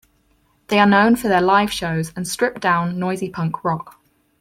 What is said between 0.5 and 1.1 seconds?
They are